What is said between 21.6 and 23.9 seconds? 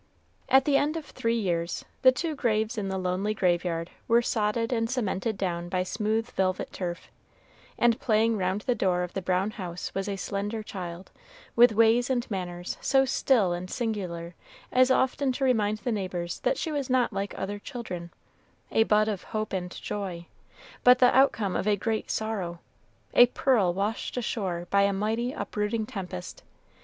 a great sorrow, a pearl